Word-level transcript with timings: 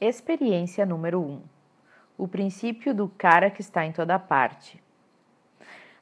Experiência 0.00 0.84
número 0.84 1.20
1: 1.20 1.24
um, 1.24 1.40
O 2.18 2.28
princípio 2.28 2.94
do 2.94 3.08
cara 3.08 3.50
que 3.50 3.62
está 3.62 3.86
em 3.86 3.92
toda 3.92 4.18
parte. 4.18 4.78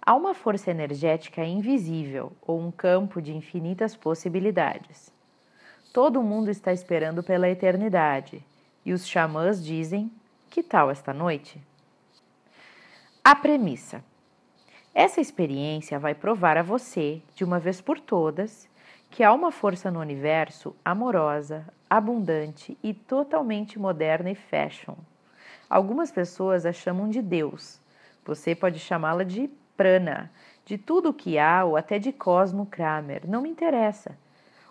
Há 0.02 0.17
uma 0.17 0.34
força 0.34 0.68
energética 0.68 1.44
invisível 1.44 2.33
ou 2.42 2.60
um 2.60 2.72
campo 2.72 3.22
de 3.22 3.33
infinitas 3.33 3.94
possibilidades. 3.94 5.15
Todo 5.92 6.25
mundo 6.25 6.50
está 6.50 6.72
esperando 6.72 7.22
pela 7.22 7.49
eternidade 7.49 8.45
e 8.85 8.93
os 8.93 9.07
xamãs 9.07 9.65
dizem: 9.65 10.11
Que 10.51 10.61
tal 10.61 10.91
esta 10.91 11.15
noite? 11.15 11.63
A 13.23 13.37
premissa: 13.37 14.05
Essa 14.93 15.21
experiência 15.21 16.01
vai 16.01 16.17
provar 16.17 16.57
a 16.57 16.63
você, 16.63 17.23
de 17.37 17.45
uma 17.45 17.61
vez 17.61 17.81
por 17.81 18.01
todas, 18.01 18.69
que 19.09 19.23
há 19.23 19.33
uma 19.33 19.53
força 19.53 19.89
no 19.89 20.01
universo 20.01 20.75
amorosa, 20.85 21.65
abundante 21.97 22.77
e 22.83 22.93
totalmente 22.93 23.79
moderna 23.79 24.31
e 24.31 24.35
fashion. 24.35 24.95
Algumas 25.69 26.11
pessoas 26.11 26.66
a 26.66 26.73
chamam 26.73 27.09
de 27.09 27.23
Deus. 27.23 27.80
Você 28.25 28.55
pode 28.55 28.79
chamá-la 28.79 29.25
de 29.25 29.51
prana, 29.77 30.30
de 30.65 30.79
tudo 30.79 31.11
o 31.11 31.15
que 31.15 31.38
há 31.38 31.65
ou 31.65 31.77
até 31.77 31.99
de 31.99 32.12
Cosmo 32.12 32.66
Kramer, 32.66 33.23
não 33.29 33.43
me 33.43 33.49
interessa. 33.49 34.16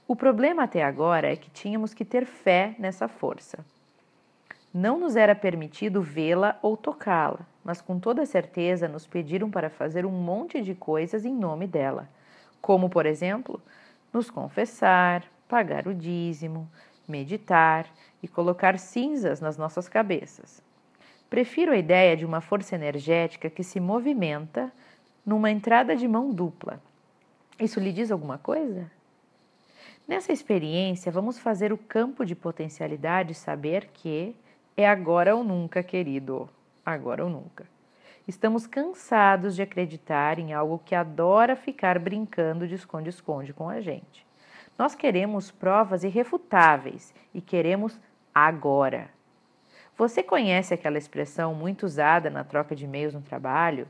O 0.07 0.15
problema 0.15 0.63
até 0.63 0.83
agora 0.83 1.31
é 1.31 1.35
que 1.35 1.49
tínhamos 1.49 1.93
que 1.93 2.03
ter 2.03 2.25
fé 2.25 2.75
nessa 2.77 3.07
força. 3.07 3.65
Não 4.73 4.99
nos 4.99 5.15
era 5.15 5.35
permitido 5.35 6.01
vê-la 6.01 6.57
ou 6.61 6.75
tocá-la, 6.75 7.41
mas 7.63 7.79
com 7.79 7.99
toda 7.99 8.25
certeza 8.25 8.87
nos 8.87 9.05
pediram 9.05 9.49
para 9.49 9.69
fazer 9.69 10.05
um 10.05 10.11
monte 10.11 10.61
de 10.61 10.73
coisas 10.73 11.25
em 11.25 11.33
nome 11.33 11.67
dela, 11.67 12.09
como, 12.61 12.89
por 12.89 13.05
exemplo, 13.05 13.61
nos 14.11 14.29
confessar, 14.29 15.23
pagar 15.47 15.87
o 15.87 15.93
dízimo, 15.93 16.67
meditar 17.07 17.87
e 18.21 18.27
colocar 18.27 18.77
cinzas 18.79 19.41
nas 19.41 19.57
nossas 19.57 19.89
cabeças. 19.89 20.61
Prefiro 21.29 21.71
a 21.71 21.77
ideia 21.77 22.15
de 22.15 22.25
uma 22.25 22.41
força 22.41 22.75
energética 22.75 23.49
que 23.49 23.63
se 23.63 23.79
movimenta 23.79 24.71
numa 25.25 25.49
entrada 25.49 25.95
de 25.95 26.07
mão 26.07 26.31
dupla. 26.31 26.81
Isso 27.59 27.79
lhe 27.79 27.91
diz 27.91 28.11
alguma 28.11 28.37
coisa? 28.37 28.89
Nessa 30.07 30.33
experiência, 30.33 31.11
vamos 31.11 31.39
fazer 31.39 31.71
o 31.71 31.77
campo 31.77 32.25
de 32.25 32.35
potencialidade 32.35 33.33
saber 33.33 33.89
que 33.93 34.35
é 34.75 34.87
agora 34.87 35.35
ou 35.35 35.43
nunca, 35.43 35.81
querido. 35.81 36.49
Agora 36.85 37.23
ou 37.23 37.29
nunca. 37.29 37.65
Estamos 38.27 38.67
cansados 38.67 39.55
de 39.55 39.61
acreditar 39.61 40.39
em 40.39 40.53
algo 40.53 40.81
que 40.85 40.95
adora 40.95 41.55
ficar 41.55 41.99
brincando 41.99 42.67
de 42.67 42.75
esconde-esconde 42.75 43.53
com 43.53 43.69
a 43.69 43.81
gente. 43.81 44.25
Nós 44.77 44.95
queremos 44.95 45.51
provas 45.51 46.03
irrefutáveis 46.03 47.13
e 47.33 47.39
queremos 47.39 47.99
agora. 48.33 49.09
Você 49.95 50.23
conhece 50.23 50.73
aquela 50.73 50.97
expressão 50.97 51.53
muito 51.53 51.85
usada 51.85 52.29
na 52.29 52.43
troca 52.43 52.75
de 52.75 52.85
e-mails 52.85 53.13
no 53.13 53.21
trabalho? 53.21 53.87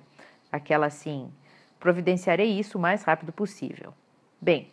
Aquela 0.52 0.88
assim: 0.88 1.32
providenciarei 1.80 2.60
isso 2.60 2.78
o 2.78 2.82
mais 2.82 3.04
rápido 3.04 3.32
possível. 3.32 3.94
Bem, 4.42 4.70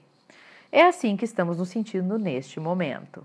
é 0.73 0.83
assim 0.83 1.17
que 1.17 1.25
estamos 1.25 1.59
nos 1.59 1.69
sentindo 1.69 2.19
neste 2.19 2.59
momento. 2.59 3.25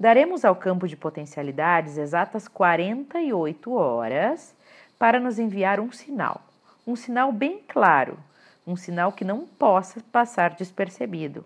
Daremos 0.00 0.44
ao 0.44 0.56
campo 0.56 0.88
de 0.88 0.96
potencialidades 0.96 1.98
exatas 1.98 2.48
48 2.48 3.72
horas 3.72 4.54
para 4.98 5.20
nos 5.20 5.38
enviar 5.38 5.78
um 5.78 5.92
sinal, 5.92 6.42
um 6.86 6.96
sinal 6.96 7.30
bem 7.30 7.62
claro, 7.68 8.18
um 8.66 8.76
sinal 8.76 9.12
que 9.12 9.24
não 9.24 9.46
possa 9.46 10.00
passar 10.10 10.54
despercebido. 10.54 11.44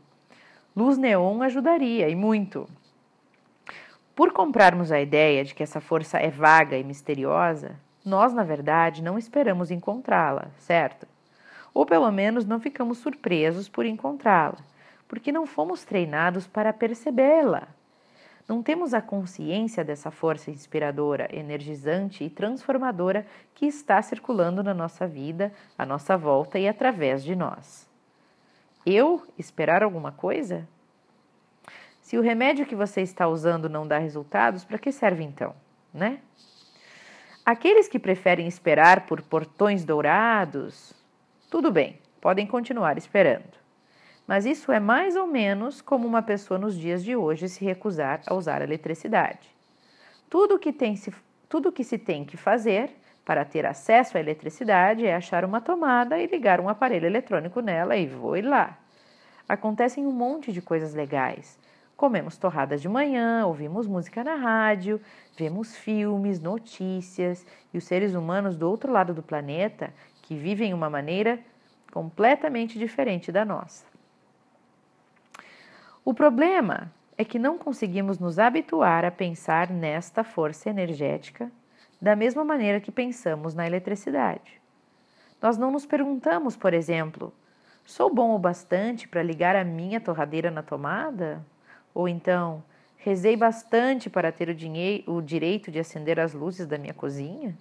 Luz 0.76 0.96
neon 0.96 1.42
ajudaria 1.42 2.08
e 2.08 2.14
muito. 2.14 2.68
Por 4.14 4.32
comprarmos 4.32 4.90
a 4.90 5.00
ideia 5.00 5.44
de 5.44 5.54
que 5.54 5.62
essa 5.62 5.80
força 5.80 6.18
é 6.18 6.28
vaga 6.28 6.76
e 6.76 6.84
misteriosa, 6.84 7.76
nós, 8.04 8.32
na 8.32 8.42
verdade, 8.42 9.02
não 9.02 9.18
esperamos 9.18 9.70
encontrá-la, 9.70 10.48
certo? 10.58 11.06
Ou 11.74 11.86
pelo 11.86 12.10
menos 12.10 12.44
não 12.44 12.58
ficamos 12.58 12.98
surpresos 12.98 13.68
por 13.68 13.86
encontrá-la, 13.86 14.58
porque 15.06 15.30
não 15.30 15.46
fomos 15.46 15.84
treinados 15.84 16.46
para 16.46 16.72
percebê-la. 16.72 17.68
Não 18.48 18.62
temos 18.62 18.94
a 18.94 19.02
consciência 19.02 19.84
dessa 19.84 20.10
força 20.10 20.50
inspiradora, 20.50 21.28
energizante 21.30 22.24
e 22.24 22.30
transformadora 22.30 23.26
que 23.54 23.66
está 23.66 24.00
circulando 24.00 24.62
na 24.62 24.72
nossa 24.72 25.06
vida, 25.06 25.52
à 25.76 25.84
nossa 25.84 26.16
volta 26.16 26.58
e 26.58 26.66
através 26.66 27.22
de 27.22 27.36
nós. 27.36 27.87
Eu 28.90 29.22
esperar 29.36 29.82
alguma 29.82 30.10
coisa? 30.10 30.66
Se 32.00 32.16
o 32.16 32.22
remédio 32.22 32.64
que 32.64 32.74
você 32.74 33.02
está 33.02 33.28
usando 33.28 33.68
não 33.68 33.86
dá 33.86 33.98
resultados, 33.98 34.64
para 34.64 34.78
que 34.78 34.90
serve 34.90 35.22
então, 35.22 35.54
né? 35.92 36.20
Aqueles 37.44 37.86
que 37.86 37.98
preferem 37.98 38.48
esperar 38.48 39.04
por 39.04 39.20
portões 39.20 39.84
dourados, 39.84 40.94
tudo 41.50 41.70
bem, 41.70 42.00
podem 42.18 42.46
continuar 42.46 42.96
esperando. 42.96 43.58
Mas 44.26 44.46
isso 44.46 44.72
é 44.72 44.80
mais 44.80 45.16
ou 45.16 45.26
menos 45.26 45.82
como 45.82 46.08
uma 46.08 46.22
pessoa 46.22 46.58
nos 46.58 46.74
dias 46.74 47.04
de 47.04 47.14
hoje 47.14 47.46
se 47.46 47.62
recusar 47.62 48.22
a 48.26 48.32
usar 48.32 48.62
a 48.62 48.64
eletricidade. 48.64 49.54
Tudo 50.30 50.58
que, 50.58 50.72
tem 50.72 50.96
se, 50.96 51.12
tudo 51.46 51.70
que 51.70 51.84
se 51.84 51.98
tem 51.98 52.24
que 52.24 52.38
fazer 52.38 52.90
para 53.28 53.44
ter 53.44 53.66
acesso 53.66 54.16
à 54.16 54.20
eletricidade 54.20 55.04
é 55.04 55.14
achar 55.14 55.44
uma 55.44 55.60
tomada 55.60 56.18
e 56.18 56.26
ligar 56.26 56.62
um 56.62 56.68
aparelho 56.70 57.04
eletrônico 57.04 57.60
nela 57.60 57.94
e 57.94 58.06
voe 58.06 58.40
lá. 58.40 58.78
Acontecem 59.46 60.06
um 60.06 60.12
monte 60.12 60.50
de 60.50 60.62
coisas 60.62 60.94
legais. 60.94 61.58
Comemos 61.94 62.38
torradas 62.38 62.80
de 62.80 62.88
manhã, 62.88 63.44
ouvimos 63.44 63.86
música 63.86 64.24
na 64.24 64.34
rádio, 64.34 64.98
vemos 65.36 65.76
filmes, 65.76 66.40
notícias 66.40 67.46
e 67.70 67.76
os 67.76 67.84
seres 67.84 68.14
humanos 68.14 68.56
do 68.56 68.66
outro 68.66 68.90
lado 68.90 69.12
do 69.12 69.22
planeta 69.22 69.92
que 70.22 70.34
vivem 70.34 70.72
uma 70.72 70.88
maneira 70.88 71.38
completamente 71.92 72.78
diferente 72.78 73.30
da 73.30 73.44
nossa. 73.44 73.84
O 76.02 76.14
problema 76.14 76.90
é 77.18 77.26
que 77.26 77.38
não 77.38 77.58
conseguimos 77.58 78.18
nos 78.18 78.38
habituar 78.38 79.04
a 79.04 79.10
pensar 79.10 79.68
nesta 79.68 80.24
força 80.24 80.70
energética 80.70 81.52
da 82.00 82.14
mesma 82.14 82.44
maneira 82.44 82.80
que 82.80 82.92
pensamos 82.92 83.54
na 83.54 83.66
eletricidade. 83.66 84.60
Nós 85.40 85.56
não 85.56 85.70
nos 85.70 85.86
perguntamos, 85.86 86.56
por 86.56 86.74
exemplo, 86.74 87.32
sou 87.84 88.12
bom 88.12 88.34
o 88.34 88.38
bastante 88.38 89.06
para 89.06 89.22
ligar 89.22 89.56
a 89.56 89.64
minha 89.64 90.00
torradeira 90.00 90.50
na 90.50 90.62
tomada? 90.62 91.44
Ou 91.94 92.08
então, 92.08 92.62
rezei 92.96 93.36
bastante 93.36 94.10
para 94.10 94.32
ter 94.32 94.48
o, 94.48 94.54
dinheiro, 94.54 95.12
o 95.12 95.22
direito 95.22 95.70
de 95.70 95.78
acender 95.78 96.18
as 96.18 96.32
luzes 96.32 96.66
da 96.66 96.78
minha 96.78 96.94
cozinha? 96.94 97.56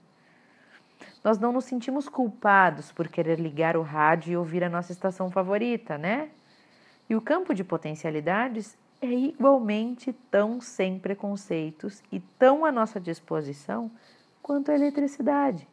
Nós 1.24 1.38
não 1.38 1.52
nos 1.52 1.66
sentimos 1.66 2.08
culpados 2.08 2.92
por 2.92 3.08
querer 3.08 3.40
ligar 3.40 3.76
o 3.76 3.82
rádio 3.82 4.32
e 4.32 4.38
ouvir 4.38 4.64
a 4.64 4.70
nossa 4.70 4.92
estação 4.92 5.30
favorita, 5.30 5.98
né? 5.98 6.30
E 7.10 7.16
o 7.16 7.22
campo 7.22 7.54
de 7.54 7.64
potencialidades 7.64 8.78
é 9.02 9.08
igualmente 9.08 10.14
tão 10.32 10.60
sem 10.60 10.98
preconceitos 10.98 12.02
e 12.12 12.20
tão 12.20 12.66
à 12.66 12.72
nossa 12.72 13.00
disposição 13.00 13.92
quanto 14.42 14.72
a 14.72 14.76
eletricidade, 14.76 15.68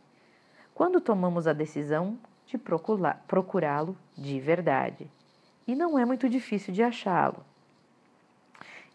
quando 0.74 1.00
tomamos 1.00 1.46
a 1.46 1.52
decisão 1.52 2.18
de 2.46 2.58
procurá-lo 2.58 3.96
de 4.16 4.40
verdade. 4.40 5.10
E 5.66 5.74
não 5.74 5.98
é 5.98 6.04
muito 6.04 6.28
difícil 6.28 6.74
de 6.74 6.82
achá-lo. 6.82 7.44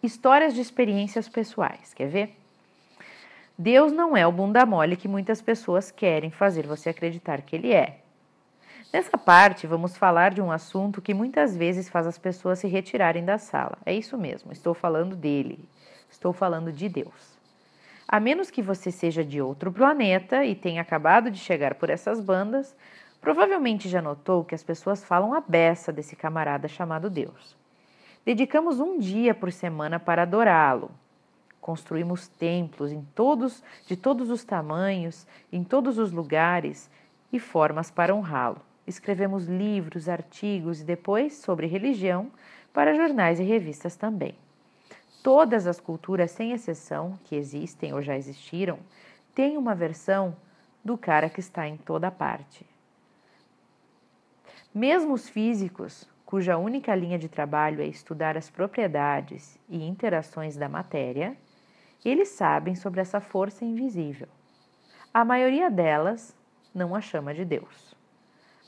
Histórias 0.02 0.54
de 0.54 0.62
experiências 0.62 1.28
pessoais, 1.28 1.94
quer 1.94 2.08
ver? 2.08 2.36
Deus 3.58 3.92
não 3.92 4.16
é 4.16 4.26
o 4.26 4.32
bunda 4.32 4.66
mole 4.66 4.96
que 4.96 5.08
muitas 5.08 5.42
pessoas 5.42 5.92
querem 5.92 6.32
fazer 6.32 6.66
você 6.66 6.90
acreditar 6.90 7.42
que 7.42 7.56
ele 7.56 7.74
é. 7.74 8.02
Nessa 8.94 9.18
parte, 9.18 9.68
vamos 9.68 9.98
falar 9.98 10.34
de 10.34 10.42
um 10.42 10.52
assunto 10.52 11.02
que 11.02 11.14
muitas 11.14 11.56
vezes 11.56 11.90
faz 11.90 12.08
as 12.08 12.18
pessoas 12.18 12.60
se 12.60 12.68
retirarem 12.68 13.26
da 13.26 13.38
sala. 13.38 13.78
É 13.86 13.94
isso 13.94 14.18
mesmo, 14.18 14.52
estou 14.52 14.74
falando 14.74 15.16
dele. 15.16 15.68
Estou 16.10 16.34
falando 16.34 16.72
de 16.72 16.90
Deus. 16.90 17.39
A 18.12 18.20
menos 18.20 18.50
que 18.50 18.62
você 18.62 18.92
seja 18.92 19.24
de 19.24 19.40
outro 19.40 19.72
planeta 19.72 20.44
e 20.44 20.56
tenha 20.56 20.82
acabado 20.82 21.30
de 21.30 21.38
chegar 21.38 21.76
por 21.76 21.92
essas 21.92 22.20
bandas, 22.20 22.76
provavelmente 23.22 23.88
já 23.88 24.02
notou 24.02 24.44
que 24.44 24.56
as 24.56 24.64
pessoas 24.64 25.04
falam 25.04 25.32
a 25.34 25.40
beça 25.40 25.94
desse 25.94 26.16
camarada 26.16 26.68
chamado 26.68 27.08
Deus. 27.08 27.56
Dedicamos 28.26 28.80
um 28.80 28.98
dia 28.98 29.36
por 29.36 29.52
semana 29.52 30.00
para 30.00 30.24
adorá-lo. 30.24 30.90
Construímos 31.62 32.28
templos 32.28 32.92
em 32.92 33.06
todos, 33.14 33.64
de 33.86 33.96
todos 33.96 34.32
os 34.32 34.44
tamanhos, 34.44 35.28
em 35.54 35.64
todos 35.64 36.00
os 36.00 36.12
lugares 36.12 36.90
e 37.32 37.40
formas 37.40 37.92
para 37.92 38.16
honrá-lo 38.16 38.68
escrevemos 38.90 39.46
livros, 39.46 40.10
artigos 40.10 40.82
e 40.82 40.84
depois 40.84 41.34
sobre 41.36 41.68
religião 41.68 42.32
para 42.74 42.96
jornais 42.96 43.40
e 43.40 43.44
revistas 43.44 43.96
também. 43.96 44.36
Todas 45.22 45.68
as 45.68 45.80
culturas, 45.80 46.32
sem 46.32 46.52
exceção, 46.52 47.20
que 47.26 47.36
existem 47.36 47.94
ou 47.94 48.02
já 48.02 48.16
existiram, 48.16 48.80
têm 49.36 49.58
uma 49.58 49.76
versão 49.76 50.36
do 50.84 50.98
cara 50.98 51.30
que 51.30 51.40
está 51.40 51.68
em 51.68 51.78
toda 51.78 52.10
parte. 52.10 52.66
Mesmo 54.74 55.14
os 55.14 55.28
físicos, 55.28 56.08
cuja 56.26 56.58
única 56.58 56.96
linha 56.96 57.18
de 57.18 57.28
trabalho 57.28 57.82
é 57.82 57.88
estudar 57.88 58.38
as 58.38 58.50
propriedades 58.50 59.60
e 59.68 59.84
interações 59.84 60.56
da 60.56 60.70
matéria, 60.70 61.36
Eles 62.04 62.30
sabem 62.30 62.76
sobre 62.76 63.02
essa 63.02 63.20
força 63.20 63.66
invisível. 63.66 64.28
A 65.14 65.26
maioria 65.26 65.70
delas 65.70 66.34
não 66.74 66.96
a 66.96 67.02
chama 67.02 67.34
de 67.34 67.44
Deus. 67.44 67.94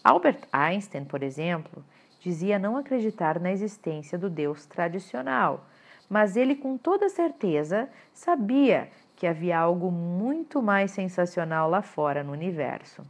Albert 0.03 0.41
Einstein, 0.51 1.05
por 1.05 1.23
exemplo, 1.23 1.83
dizia 2.19 2.59
não 2.59 2.75
acreditar 2.75 3.39
na 3.39 3.51
existência 3.51 4.17
do 4.17 4.29
Deus 4.29 4.65
tradicional, 4.65 5.65
mas 6.11 6.35
ele 6.35 6.57
com 6.57 6.77
toda 6.77 7.07
certeza 7.07 7.87
sabia 8.13 8.89
que 9.15 9.25
havia 9.25 9.57
algo 9.57 9.89
muito 9.89 10.61
mais 10.61 10.91
sensacional 10.91 11.69
lá 11.69 11.81
fora 11.81 12.21
no 12.21 12.33
universo. 12.33 13.01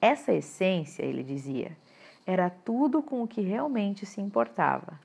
Essa 0.00 0.32
essência, 0.32 1.02
ele 1.02 1.22
dizia, 1.22 1.76
era 2.26 2.48
tudo 2.48 3.02
com 3.02 3.22
o 3.22 3.28
que 3.28 3.42
realmente 3.42 4.06
se 4.06 4.22
importava. 4.22 4.98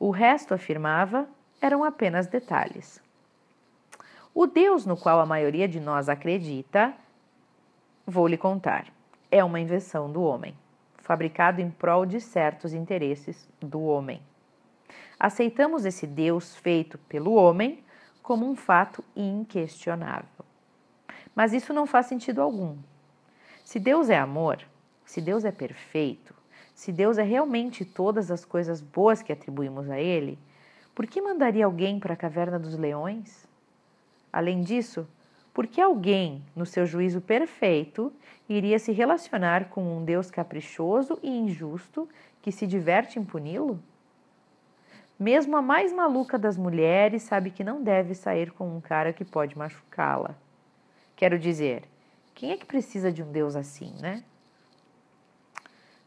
O 0.00 0.08
resto, 0.08 0.54
afirmava, 0.54 1.28
eram 1.60 1.84
apenas 1.84 2.26
detalhes. 2.26 3.02
O 4.34 4.46
Deus 4.46 4.86
no 4.86 4.96
qual 4.96 5.20
a 5.20 5.26
maioria 5.26 5.68
de 5.68 5.80
nós 5.80 6.08
acredita, 6.08 6.94
vou 8.06 8.26
lhe 8.26 8.38
contar, 8.38 8.86
é 9.30 9.44
uma 9.44 9.60
invenção 9.60 10.10
do 10.10 10.22
homem, 10.22 10.56
fabricado 10.96 11.60
em 11.60 11.70
prol 11.70 12.06
de 12.06 12.22
certos 12.22 12.72
interesses 12.72 13.46
do 13.60 13.82
homem. 13.82 14.22
Aceitamos 15.18 15.84
esse 15.84 16.06
Deus 16.06 16.56
feito 16.56 16.98
pelo 17.08 17.34
homem 17.34 17.82
como 18.22 18.48
um 18.48 18.56
fato 18.56 19.04
inquestionável. 19.14 20.44
Mas 21.34 21.52
isso 21.52 21.72
não 21.72 21.86
faz 21.86 22.06
sentido 22.06 22.40
algum. 22.40 22.76
Se 23.64 23.78
Deus 23.78 24.08
é 24.08 24.18
amor, 24.18 24.60
se 25.04 25.20
Deus 25.20 25.44
é 25.44 25.52
perfeito, 25.52 26.34
se 26.74 26.90
Deus 26.92 27.18
é 27.18 27.22
realmente 27.22 27.84
todas 27.84 28.30
as 28.30 28.44
coisas 28.44 28.80
boas 28.80 29.22
que 29.22 29.32
atribuímos 29.32 29.90
a 29.90 29.98
Ele, 29.98 30.38
por 30.94 31.06
que 31.06 31.20
mandaria 31.20 31.64
alguém 31.64 31.98
para 31.98 32.14
a 32.14 32.16
caverna 32.16 32.58
dos 32.58 32.76
leões? 32.76 33.48
Além 34.32 34.60
disso, 34.60 35.06
por 35.52 35.66
que 35.66 35.80
alguém, 35.80 36.44
no 36.54 36.66
seu 36.66 36.84
juízo 36.84 37.20
perfeito, 37.20 38.12
iria 38.48 38.78
se 38.78 38.90
relacionar 38.90 39.68
com 39.70 39.96
um 39.96 40.04
Deus 40.04 40.30
caprichoso 40.30 41.18
e 41.22 41.30
injusto 41.30 42.08
que 42.42 42.50
se 42.50 42.66
diverte 42.66 43.18
em 43.18 43.24
puni-lo? 43.24 43.80
Mesmo 45.18 45.56
a 45.56 45.62
mais 45.62 45.92
maluca 45.92 46.36
das 46.36 46.56
mulheres 46.56 47.22
sabe 47.22 47.50
que 47.50 47.62
não 47.62 47.82
deve 47.82 48.14
sair 48.14 48.50
com 48.50 48.76
um 48.76 48.80
cara 48.80 49.12
que 49.12 49.24
pode 49.24 49.56
machucá-la. 49.56 50.34
Quero 51.14 51.38
dizer, 51.38 51.84
quem 52.34 52.50
é 52.50 52.56
que 52.56 52.66
precisa 52.66 53.12
de 53.12 53.22
um 53.22 53.30
Deus 53.30 53.54
assim, 53.54 53.94
né? 54.00 54.24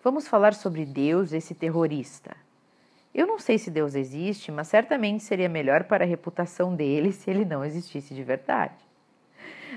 Vamos 0.04 0.28
falar 0.28 0.54
sobre 0.54 0.86
Deus, 0.86 1.32
esse 1.32 1.56
terrorista. 1.56 2.36
Eu 3.14 3.26
não 3.26 3.40
sei 3.40 3.58
se 3.58 3.72
Deus 3.72 3.96
existe, 3.96 4.52
mas 4.52 4.68
certamente 4.68 5.24
seria 5.24 5.50
melhor 5.50 5.86
para 5.86 6.04
a 6.04 6.08
reputação 6.08 6.76
dele 6.76 7.12
se 7.12 7.30
ele 7.30 7.46
não 7.46 7.64
existisse 7.66 8.14
de 8.14 8.24
verdade. 8.24 8.76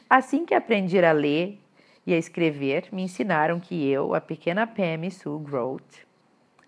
Assim 0.08 0.44
que 0.44 0.54
aprendi 0.54 1.02
a 1.02 1.12
ler 1.12 1.58
e 2.04 2.12
a 2.12 2.18
escrever, 2.18 2.88
me 2.92 3.02
ensinaram 3.02 3.60
que 3.60 3.88
eu, 3.88 4.14
a 4.14 4.20
pequena 4.20 4.66
Pammy 4.66 5.10
Sue 5.10 5.38
Grote, 5.38 6.06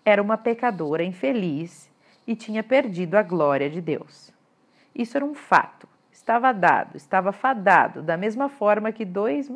era 0.05 0.21
uma 0.21 0.37
pecadora 0.37 1.03
infeliz 1.03 1.92
e 2.25 2.35
tinha 2.35 2.63
perdido 2.63 3.15
a 3.15 3.23
glória 3.23 3.69
de 3.69 3.81
Deus. 3.81 4.31
Isso 4.95 5.17
era 5.17 5.25
um 5.25 5.33
fato, 5.33 5.87
estava 6.11 6.51
dado, 6.53 6.95
estava 6.95 7.31
fadado, 7.31 8.01
da 8.01 8.15
mesma 8.15 8.49
forma 8.49 8.91
que 8.91 9.05
2 9.05 9.51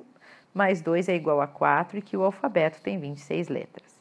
mais 0.54 0.82
2 0.82 1.08
é 1.08 1.16
igual 1.16 1.40
a 1.40 1.48
4 1.48 2.00
e 2.00 2.02
que 2.02 2.18
o 2.18 2.24
alfabeto 2.24 2.82
tem 2.82 3.00
26 3.00 3.48
letras. 3.48 3.98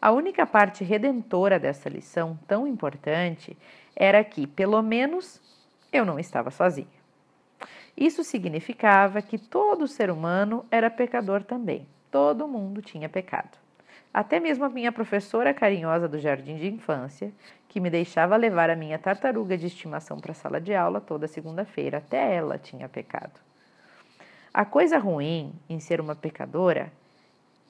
A 0.00 0.10
única 0.10 0.46
parte 0.46 0.82
redentora 0.82 1.58
dessa 1.58 1.88
lição 1.88 2.38
tão 2.46 2.66
importante 2.66 3.56
era 3.94 4.22
que, 4.24 4.46
pelo 4.46 4.80
menos, 4.82 5.40
eu 5.92 6.04
não 6.04 6.18
estava 6.18 6.50
sozinha. 6.50 6.86
Isso 7.96 8.22
significava 8.24 9.22
que 9.22 9.38
todo 9.38 9.86
ser 9.86 10.10
humano 10.10 10.64
era 10.70 10.90
pecador 10.90 11.42
também. 11.42 11.86
Todo 12.10 12.48
mundo 12.48 12.82
tinha 12.82 13.08
pecado. 13.08 13.58
Até 14.16 14.40
mesmo 14.40 14.64
a 14.64 14.70
minha 14.70 14.90
professora 14.90 15.52
carinhosa 15.52 16.08
do 16.08 16.18
jardim 16.18 16.56
de 16.56 16.68
infância, 16.68 17.30
que 17.68 17.78
me 17.78 17.90
deixava 17.90 18.34
levar 18.34 18.70
a 18.70 18.74
minha 18.74 18.98
tartaruga 18.98 19.58
de 19.58 19.66
estimação 19.66 20.18
para 20.18 20.32
a 20.32 20.34
sala 20.34 20.58
de 20.58 20.74
aula 20.74 21.02
toda 21.02 21.28
segunda-feira, 21.28 21.98
até 21.98 22.34
ela 22.34 22.56
tinha 22.56 22.88
pecado. 22.88 23.38
A 24.54 24.64
coisa 24.64 24.96
ruim 24.96 25.52
em 25.68 25.78
ser 25.78 26.00
uma 26.00 26.16
pecadora 26.16 26.90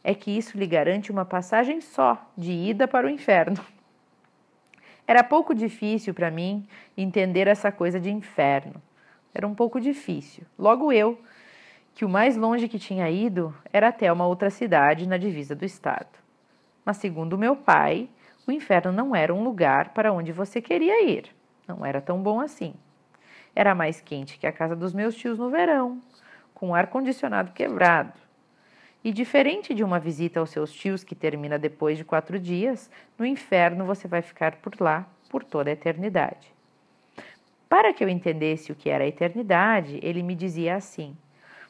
é 0.05 0.15
que 0.15 0.31
isso 0.31 0.57
lhe 0.57 0.69
garante 0.69 1.11
uma 1.11 1.25
passagem 1.25 1.81
só 1.81 2.31
de 2.39 2.53
ida 2.53 2.87
para 2.87 3.09
o 3.09 3.11
inferno. 3.11 3.59
Era 5.05 5.25
pouco 5.25 5.53
difícil 5.53 6.15
para 6.15 6.31
mim 6.31 6.65
entender 6.97 7.49
essa 7.49 7.73
coisa 7.73 7.99
de 7.99 8.13
inferno. 8.13 8.81
Era 9.35 9.49
um 9.49 9.55
pouco 9.57 9.81
difícil. 9.81 10.45
Logo 10.57 10.93
eu, 10.93 11.21
que 11.93 12.05
o 12.05 12.09
mais 12.09 12.37
longe 12.37 12.69
que 12.69 12.79
tinha 12.79 13.11
ido 13.11 13.53
era 13.73 13.89
até 13.89 14.13
uma 14.13 14.29
outra 14.29 14.49
cidade 14.49 15.09
na 15.09 15.17
divisa 15.17 15.53
do 15.53 15.65
estado. 15.65 16.25
Mas, 16.87 16.97
segundo 16.99 17.37
meu 17.37 17.57
pai, 17.57 18.09
o 18.47 18.53
inferno 18.53 18.93
não 18.93 19.15
era 19.15 19.35
um 19.35 19.43
lugar 19.43 19.91
para 19.91 20.13
onde 20.13 20.33
você 20.33 20.63
queria 20.63 21.05
ir. 21.05 21.27
Não 21.67 21.85
era 21.85 22.01
tão 22.01 22.23
bom 22.23 22.41
assim. 22.41 22.73
Era 23.55 23.75
mais 23.75 24.01
quente 24.01 24.39
que 24.39 24.47
a 24.47 24.53
casa 24.53 24.77
dos 24.77 24.95
meus 24.95 25.15
tios 25.17 25.37
no 25.37 25.51
verão, 25.51 26.01
com 26.55 26.71
o 26.71 26.75
ar-condicionado 26.75 27.53
quebrado 27.53 28.27
e 29.07 29.13
diferente 29.13 29.73
de 29.73 29.85
uma 29.85 30.01
visita 30.01 30.41
aos 30.41 30.51
seus 30.51 30.73
tios 30.73 31.05
que 31.05 31.15
termina 31.15 31.59
depois 31.59 31.97
de 31.97 32.05
quatro 32.05 32.41
dias, 32.41 32.91
no 33.17 33.25
inferno 33.25 33.85
você 33.85 34.09
vai 34.09 34.21
ficar 34.21 34.57
por 34.57 34.75
lá 34.81 35.07
por 35.29 35.45
toda 35.45 35.71
a 35.71 35.73
eternidade. 35.73 36.53
Para 37.69 37.93
que 37.93 38.03
eu 38.03 38.09
entendesse 38.09 38.73
o 38.73 38.75
que 38.75 38.91
era 38.91 39.05
a 39.05 39.07
eternidade, 39.07 40.01
ele 40.03 40.25
me 40.25 40.35
dizia 40.35 40.75
assim: 40.75 41.17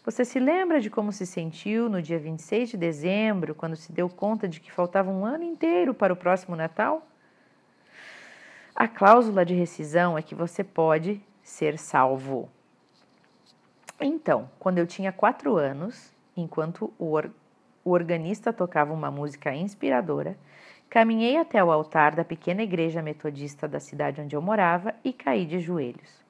Você 0.07 0.25
se 0.25 0.39
lembra 0.39 0.81
de 0.81 0.89
como 0.89 1.11
se 1.11 1.27
sentiu 1.27 1.89
no 1.89 2.01
dia 2.01 2.17
26 2.17 2.69
de 2.69 2.77
dezembro, 2.77 3.57
quando 3.57 3.75
se 3.75 3.91
deu 3.91 4.09
conta 4.09 4.47
de 4.47 4.61
que 4.61 4.71
faltava 4.71 5.11
um 5.11 5.27
ano 5.27 5.43
inteiro 5.43 5.93
para 5.93 6.13
o 6.13 6.17
próximo 6.17 6.55
Natal? 6.55 7.05
A 8.73 8.87
cláusula 8.87 9.45
de 9.45 9.53
rescisão 9.53 10.17
é 10.17 10.23
que 10.23 10.33
você 10.33 10.63
pode 10.63 11.21
ser 11.43 11.77
salvo. 11.77 12.49
Então, 14.01 14.49
quando 14.61 14.79
eu 14.79 14.87
tinha 14.87 15.11
quatro 15.11 15.57
anos, 15.57 16.15
enquanto 16.37 16.95
o, 17.01 17.11
or 17.11 17.29
o 17.85 17.91
organista 17.91 18.53
tocava 18.53 18.95
uma 18.95 19.11
música 19.11 19.53
inspiradora, 19.57 20.39
caminhei 20.89 21.37
até 21.37 21.65
o 21.65 21.73
altar 21.73 22.15
da 22.15 22.25
pequena 22.25 22.63
igreja 22.63 23.03
metodista 23.03 23.67
da 23.67 23.81
cidade 23.81 24.21
onde 24.21 24.37
eu 24.37 24.41
morava 24.41 24.95
e 25.03 25.13
caí 25.13 25.45
de 25.45 25.59
joelhos. 25.59 26.25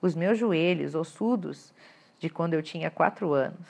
Os 0.00 0.16
meus 0.16 0.36
joelhos 0.36 0.96
ossudos 0.96 1.72
de 2.22 2.30
quando 2.30 2.54
eu 2.54 2.62
tinha 2.62 2.88
quatro 2.88 3.32
anos. 3.32 3.66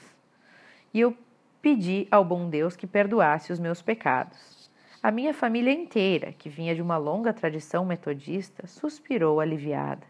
E 0.93 0.99
eu 0.99 1.17
pedi 1.59 2.07
ao 2.11 2.23
bom 2.23 2.47
Deus 2.47 2.75
que 2.75 2.85
perdoasse 2.85 3.51
os 3.51 3.57
meus 3.59 3.81
pecados. 3.81 4.69
A 5.01 5.09
minha 5.09 5.33
família 5.33 5.73
inteira, 5.73 6.31
que 6.33 6.49
vinha 6.49 6.75
de 6.75 6.81
uma 6.81 6.95
longa 6.97 7.33
tradição 7.33 7.83
metodista, 7.83 8.67
suspirou 8.67 9.39
aliviada. 9.39 10.05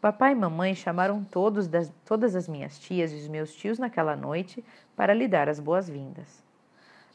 Papai 0.00 0.32
e 0.32 0.36
mamãe 0.36 0.72
chamaram 0.74 1.24
todos 1.24 1.66
das, 1.66 1.92
todas 2.04 2.36
as 2.36 2.48
minhas 2.48 2.78
tias 2.78 3.12
e 3.12 3.16
os 3.16 3.26
meus 3.26 3.52
tios 3.52 3.78
naquela 3.78 4.14
noite 4.14 4.64
para 4.94 5.12
lhe 5.12 5.26
dar 5.26 5.48
as 5.48 5.58
boas-vindas. 5.58 6.44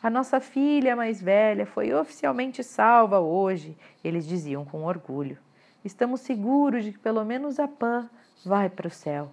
A 0.03 0.09
nossa 0.09 0.41
filha 0.41 0.93
mais 0.93 1.21
velha 1.21 1.65
foi 1.65 1.93
oficialmente 1.93 2.61
salva 2.63 3.19
hoje, 3.21 3.77
eles 4.03 4.27
diziam 4.27 4.65
com 4.65 4.83
orgulho. 4.83 5.37
Estamos 5.85 6.19
seguros 6.19 6.83
de 6.83 6.91
que 6.91 6.99
pelo 6.99 7.23
menos 7.23 7.59
a 7.59 7.67
Pan 7.67 8.09
vai 8.45 8.69
para 8.69 8.87
o 8.87 8.91
céu. 8.91 9.31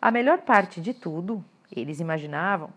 A 0.00 0.12
melhor 0.12 0.38
parte 0.42 0.80
de 0.80 0.94
tudo, 0.94 1.44
eles 1.74 1.98
imaginavam, 1.98 2.70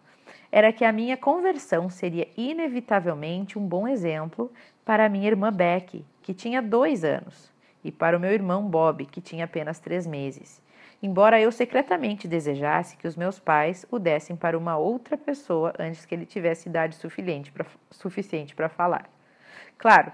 era 0.52 0.74
que 0.74 0.84
a 0.84 0.92
minha 0.92 1.16
conversão 1.16 1.88
seria 1.88 2.28
inevitavelmente 2.36 3.60
um 3.60 3.66
bom 3.66 3.88
exemplo 3.88 4.52
para 4.84 5.08
minha 5.08 5.28
irmã 5.28 5.54
Becky, 5.54 6.04
que 6.24 6.34
tinha 6.34 6.64
dois 6.64 7.04
anos 7.04 7.52
e 7.84 7.92
para 7.92 8.18
o 8.18 8.20
meu 8.20 8.32
irmão 8.32 8.68
Bob, 8.68 9.06
que 9.06 9.22
tinha 9.22 9.46
apenas 9.46 9.80
três 9.80 10.08
meses, 10.08 10.62
embora 11.02 11.40
eu 11.40 11.52
secretamente 11.52 12.28
desejasse 12.28 12.98
que 12.98 13.08
os 13.08 13.16
meus 13.16 13.40
pais 13.40 13.86
o 13.92 14.00
dessem 14.00 14.36
para 14.36 14.58
uma 14.58 14.78
outra 14.78 15.16
pessoa 15.16 15.74
antes 15.78 16.06
que 16.06 16.16
ele 16.16 16.26
tivesse 16.26 16.70
idade 16.70 16.96
suficiente 16.96 18.56
para 18.56 18.70
falar. 18.70 19.08
Claro, 19.78 20.12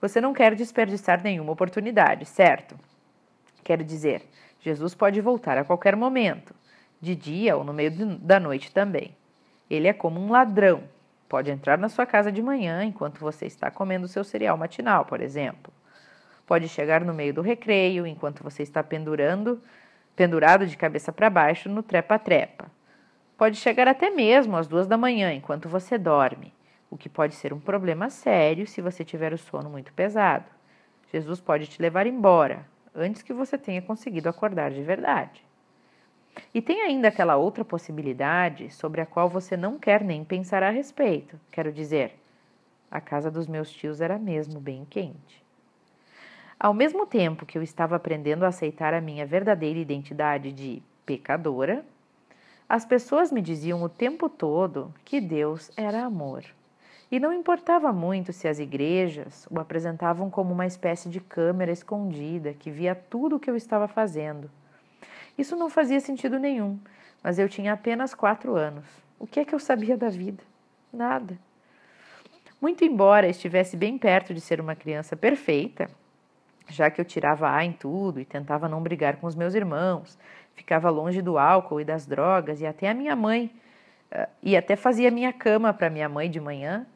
você 0.00 0.18
não 0.18 0.32
quer 0.32 0.54
desperdiçar 0.54 1.22
nenhuma 1.22 1.52
oportunidade, 1.52 2.24
certo? 2.24 2.74
Quero 3.62 3.84
dizer, 3.84 4.22
Jesus 4.60 4.94
pode 4.94 5.20
voltar 5.20 5.56
a 5.56 5.64
qualquer 5.64 5.94
momento, 5.94 6.54
de 7.00 7.14
dia 7.14 7.56
ou 7.56 7.64
no 7.64 7.72
meio 7.72 7.90
da 8.18 8.40
noite 8.40 8.72
também. 8.72 9.16
Ele 9.70 9.86
é 9.86 9.92
como 9.92 10.20
um 10.20 10.30
ladrão. 10.30 10.82
Pode 11.28 11.50
entrar 11.50 11.78
na 11.78 11.88
sua 11.88 12.06
casa 12.06 12.32
de 12.32 12.42
manhã 12.42 12.82
enquanto 12.84 13.18
você 13.20 13.46
está 13.46 13.70
comendo 13.70 14.08
seu 14.08 14.24
cereal 14.24 14.56
matinal, 14.56 15.04
por 15.04 15.20
exemplo. 15.20 15.72
Pode 16.46 16.68
chegar 16.68 17.04
no 17.04 17.12
meio 17.12 17.34
do 17.34 17.42
recreio, 17.42 18.06
enquanto 18.06 18.42
você 18.42 18.62
está 18.62 18.82
pendurando, 18.82 19.60
pendurado 20.16 20.66
de 20.66 20.76
cabeça 20.76 21.12
para 21.12 21.28
baixo 21.28 21.68
no 21.68 21.82
trepa-trepa. 21.82 22.70
Pode 23.36 23.56
chegar 23.56 23.86
até 23.86 24.10
mesmo 24.10 24.56
às 24.56 24.66
duas 24.66 24.86
da 24.86 24.96
manhã, 24.96 25.32
enquanto 25.32 25.68
você 25.68 25.98
dorme, 25.98 26.52
o 26.90 26.96
que 26.96 27.08
pode 27.08 27.34
ser 27.34 27.52
um 27.52 27.60
problema 27.60 28.08
sério 28.10 28.66
se 28.66 28.80
você 28.80 29.04
tiver 29.04 29.32
o 29.32 29.38
sono 29.38 29.68
muito 29.68 29.92
pesado. 29.92 30.46
Jesus 31.12 31.40
pode 31.40 31.66
te 31.66 31.80
levar 31.80 32.06
embora 32.06 32.66
antes 32.98 33.22
que 33.22 33.32
você 33.32 33.56
tenha 33.56 33.80
conseguido 33.80 34.28
acordar 34.28 34.70
de 34.70 34.82
verdade. 34.82 35.46
E 36.52 36.60
tem 36.60 36.82
ainda 36.82 37.08
aquela 37.08 37.36
outra 37.36 37.64
possibilidade 37.64 38.70
sobre 38.70 39.00
a 39.00 39.06
qual 39.06 39.28
você 39.28 39.56
não 39.56 39.78
quer 39.78 40.02
nem 40.02 40.24
pensar 40.24 40.62
a 40.62 40.70
respeito. 40.70 41.38
Quero 41.50 41.72
dizer, 41.72 42.18
a 42.90 43.00
casa 43.00 43.30
dos 43.30 43.46
meus 43.46 43.70
tios 43.70 44.00
era 44.00 44.18
mesmo 44.18 44.60
bem 44.60 44.86
quente. 44.88 45.42
Ao 46.58 46.74
mesmo 46.74 47.06
tempo 47.06 47.46
que 47.46 47.56
eu 47.56 47.62
estava 47.62 47.96
aprendendo 47.96 48.44
a 48.44 48.48
aceitar 48.48 48.92
a 48.92 49.00
minha 49.00 49.24
verdadeira 49.24 49.78
identidade 49.78 50.52
de 50.52 50.82
pecadora, 51.06 51.84
as 52.68 52.84
pessoas 52.84 53.30
me 53.30 53.40
diziam 53.40 53.82
o 53.82 53.88
tempo 53.88 54.28
todo 54.28 54.92
que 55.04 55.20
Deus 55.20 55.70
era 55.76 56.04
amor. 56.04 56.44
E 57.10 57.18
não 57.18 57.32
importava 57.32 57.90
muito 57.90 58.32
se 58.32 58.46
as 58.46 58.58
igrejas 58.58 59.46
o 59.50 59.58
apresentavam 59.58 60.28
como 60.28 60.52
uma 60.52 60.66
espécie 60.66 61.08
de 61.08 61.20
câmera 61.20 61.72
escondida 61.72 62.52
que 62.52 62.70
via 62.70 62.94
tudo 62.94 63.36
o 63.36 63.40
que 63.40 63.50
eu 63.50 63.56
estava 63.56 63.88
fazendo. 63.88 64.50
Isso 65.36 65.56
não 65.56 65.70
fazia 65.70 66.00
sentido 66.00 66.38
nenhum, 66.38 66.78
mas 67.22 67.38
eu 67.38 67.48
tinha 67.48 67.72
apenas 67.72 68.14
quatro 68.14 68.56
anos. 68.56 68.84
O 69.18 69.26
que 69.26 69.40
é 69.40 69.44
que 69.44 69.54
eu 69.54 69.58
sabia 69.58 69.96
da 69.96 70.10
vida? 70.10 70.42
Nada. 70.92 71.38
Muito 72.60 72.84
embora 72.84 73.28
estivesse 73.28 73.76
bem 73.76 73.96
perto 73.96 74.34
de 74.34 74.40
ser 74.40 74.60
uma 74.60 74.74
criança 74.74 75.16
perfeita, 75.16 75.88
já 76.68 76.90
que 76.90 77.00
eu 77.00 77.04
tirava 77.04 77.50
A 77.50 77.64
em 77.64 77.72
tudo 77.72 78.20
e 78.20 78.24
tentava 78.24 78.68
não 78.68 78.82
brigar 78.82 79.16
com 79.16 79.26
os 79.26 79.34
meus 79.34 79.54
irmãos, 79.54 80.18
ficava 80.54 80.90
longe 80.90 81.22
do 81.22 81.38
álcool 81.38 81.80
e 81.80 81.84
das 81.84 82.04
drogas 82.04 82.60
e 82.60 82.66
até 82.66 82.90
a 82.90 82.94
minha 82.94 83.16
mãe, 83.16 83.50
eh, 84.10 84.28
e 84.42 84.56
até 84.56 84.76
fazia 84.76 85.10
minha 85.10 85.32
cama 85.32 85.72
para 85.72 85.88
minha 85.88 86.08
mãe 86.08 86.30
de 86.30 86.40
manhã, 86.40 86.86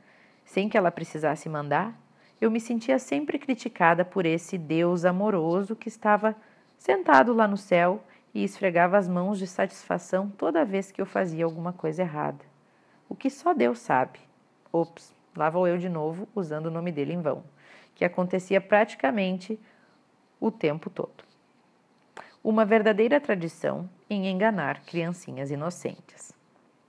sem 0.44 0.68
que 0.68 0.76
ela 0.76 0.90
precisasse 0.90 1.48
mandar, 1.48 1.98
eu 2.40 2.50
me 2.50 2.60
sentia 2.60 2.98
sempre 2.98 3.38
criticada 3.38 4.04
por 4.04 4.26
esse 4.26 4.58
Deus 4.58 5.04
amoroso 5.04 5.76
que 5.76 5.88
estava 5.88 6.34
sentado 6.76 7.32
lá 7.32 7.46
no 7.46 7.56
céu 7.56 8.02
e 8.34 8.42
esfregava 8.42 8.98
as 8.98 9.06
mãos 9.06 9.38
de 9.38 9.46
satisfação 9.46 10.28
toda 10.28 10.64
vez 10.64 10.90
que 10.90 11.00
eu 11.00 11.06
fazia 11.06 11.44
alguma 11.44 11.72
coisa 11.72 12.02
errada. 12.02 12.44
O 13.08 13.14
que 13.14 13.30
só 13.30 13.54
Deus 13.54 13.78
sabe. 13.78 14.18
Ops, 14.72 15.14
lá 15.36 15.50
vou 15.50 15.68
eu 15.68 15.78
de 15.78 15.88
novo 15.88 16.26
usando 16.34 16.66
o 16.66 16.70
nome 16.70 16.90
dele 16.90 17.12
em 17.12 17.20
vão, 17.20 17.44
que 17.94 18.04
acontecia 18.04 18.60
praticamente 18.60 19.60
o 20.40 20.50
tempo 20.50 20.90
todo. 20.90 21.22
Uma 22.42 22.64
verdadeira 22.64 23.20
tradição 23.20 23.88
em 24.10 24.26
enganar 24.26 24.80
criancinhas 24.80 25.50
inocentes. 25.52 26.32